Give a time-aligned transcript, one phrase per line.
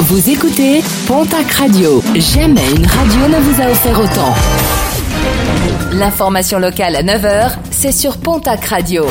[0.00, 2.02] Vous écoutez Pontac Radio.
[2.14, 4.34] Jamais une radio ne vous a offert autant.
[5.92, 9.06] L'information locale à 9h, c'est sur Pontac Radio.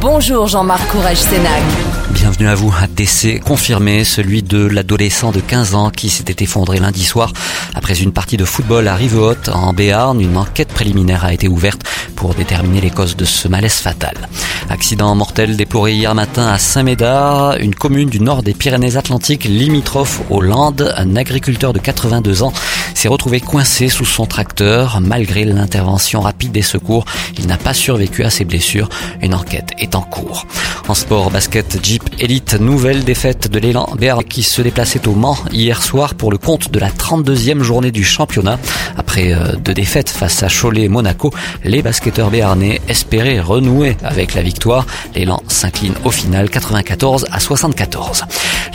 [0.00, 1.62] Bonjour Jean-Marc Courage Sénac.
[2.10, 2.72] Bienvenue à vous.
[2.72, 7.32] Un décès confirmé, celui de l'adolescent de 15 ans qui s'était effondré lundi soir
[7.74, 10.20] après une partie de football à Rivehaute en Béarn.
[10.20, 11.82] Une enquête préliminaire a été ouverte
[12.14, 14.14] pour déterminer les causes de ce malaise fatal.
[14.70, 20.40] Accident mortel déploré hier matin à Saint-Médard, une commune du nord des Pyrénées-Atlantiques limitrophe aux
[20.40, 20.92] Landes.
[20.96, 22.52] Un agriculteur de 82 ans
[22.94, 25.00] s'est retrouvé coincé sous son tracteur.
[25.00, 27.04] Malgré l'intervention rapide des secours,
[27.38, 28.88] il n'a pas survécu à ses blessures.
[29.22, 30.46] Une enquête est en cours.
[30.88, 35.38] En sport, basket, Jeep Elite, nouvelle défaite de l'élan Béarn qui se déplaçait au Mans
[35.52, 38.58] hier soir pour le compte de la 32e journée du championnat.
[38.96, 41.32] Après euh, deux défaites face à Cholet et Monaco,
[41.64, 44.54] les basketteurs béarnais espéraient renouer avec la victoire.
[45.14, 48.24] L'élan s'incline au final 94 à 74.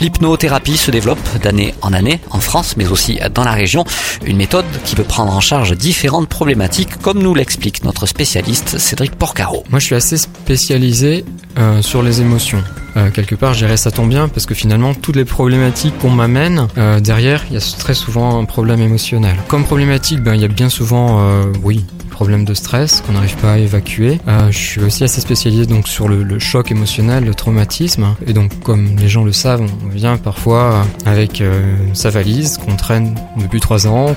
[0.00, 3.84] L'hypnothérapie se développe d'année en année en France mais aussi dans la région.
[4.24, 9.16] Une méthode qui peut prendre en charge différentes problématiques comme nous l'explique notre spécialiste Cédric
[9.16, 9.64] Porcaro.
[9.70, 11.24] Moi je suis assez spécialisé
[11.58, 12.62] euh, sur les émotions.
[12.96, 16.10] Euh, quelque part, je dirais ça tombe bien parce que finalement, toutes les problématiques qu'on
[16.10, 19.36] m'amène, euh, derrière, il y a très souvent un problème émotionnel.
[19.48, 21.20] Comme problématique, ben, il y a bien souvent,
[21.62, 21.84] oui,
[22.20, 24.20] problème de stress qu'on n'arrive pas à évacuer.
[24.28, 28.14] Euh, je suis aussi assez spécialisé donc sur le, choc émotionnel, le traumatisme.
[28.26, 31.62] Et donc, comme les gens le savent, on vient parfois avec euh,
[31.94, 34.14] sa valise qu'on traîne depuis 3 ans,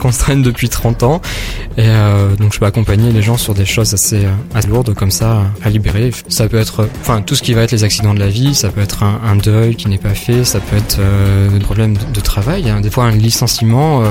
[0.00, 1.20] qu'on traîne depuis 30 ans.
[1.76, 4.26] Et euh, donc, je peux accompagner les gens sur des choses assez,
[4.66, 6.12] lourdes comme ça à libérer.
[6.28, 8.70] Ça peut être, enfin, tout ce qui va être les accidents de la vie, ça
[8.70, 10.98] peut être un, deuil qui n'est pas fait, ça peut être
[11.52, 12.70] des problèmes de, travail.
[12.70, 12.80] Hein.
[12.80, 14.02] Des fois, un licenciement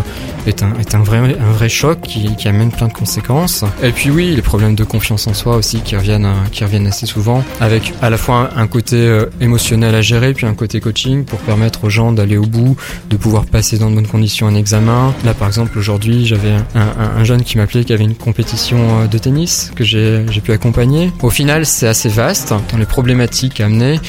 [0.46, 1.02] est, un
[1.54, 3.64] vrai choc qui, qui amène plein de conséquences conséquences.
[3.82, 7.06] Et puis oui, les problèmes de confiance en soi aussi qui reviennent, qui reviennent assez
[7.06, 11.24] souvent, avec à la fois un côté euh, émotionnel à gérer, puis un côté coaching
[11.24, 12.76] pour permettre aux gens d'aller au bout,
[13.10, 15.14] de pouvoir passer dans de bonnes conditions un examen.
[15.24, 18.78] Là, par exemple, aujourd'hui, j'avais un, un, un, jeune qui m'appelait qui avait une compétition
[18.78, 21.14] euh, de tennis que j'ai pu accompagner.
[21.22, 24.02] Au final, c'est assez vaste dans les problématiques amenées.